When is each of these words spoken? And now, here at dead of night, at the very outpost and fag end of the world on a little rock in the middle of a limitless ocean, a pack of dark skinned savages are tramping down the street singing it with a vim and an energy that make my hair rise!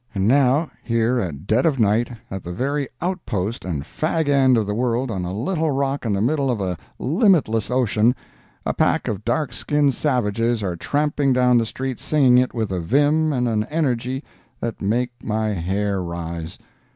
And 0.15 0.27
now, 0.27 0.71
here 0.83 1.19
at 1.19 1.45
dead 1.45 1.63
of 1.63 1.79
night, 1.79 2.09
at 2.31 2.41
the 2.41 2.51
very 2.51 2.89
outpost 3.03 3.63
and 3.63 3.83
fag 3.83 4.29
end 4.29 4.57
of 4.57 4.65
the 4.65 4.73
world 4.73 5.11
on 5.11 5.25
a 5.25 5.31
little 5.31 5.69
rock 5.69 6.07
in 6.07 6.13
the 6.13 6.23
middle 6.23 6.49
of 6.49 6.59
a 6.59 6.75
limitless 6.97 7.69
ocean, 7.69 8.15
a 8.65 8.73
pack 8.73 9.07
of 9.07 9.23
dark 9.23 9.53
skinned 9.53 9.93
savages 9.93 10.63
are 10.63 10.75
tramping 10.75 11.33
down 11.33 11.59
the 11.59 11.67
street 11.67 11.99
singing 11.99 12.39
it 12.39 12.51
with 12.51 12.71
a 12.71 12.79
vim 12.79 13.31
and 13.31 13.47
an 13.47 13.65
energy 13.65 14.23
that 14.59 14.81
make 14.81 15.11
my 15.23 15.49
hair 15.49 16.01
rise! 16.01 16.57